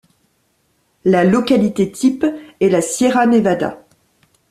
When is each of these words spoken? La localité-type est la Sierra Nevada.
La 1.05 1.23
localité-type 1.23 2.25
est 2.59 2.69
la 2.69 2.81
Sierra 2.81 3.27
Nevada. 3.27 3.85